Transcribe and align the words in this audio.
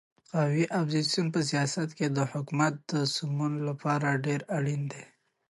قوي 0.33 0.63
اپوزیسیون 0.79 1.27
په 1.35 1.39
سیاست 1.49 1.89
کې 1.97 2.07
د 2.09 2.19
حکومت 2.31 2.73
د 2.91 2.93
سمون 3.15 3.53
لپاره 3.69 4.21
ډېر 4.25 4.41
اړین 4.57 4.81
دی. 4.91 5.03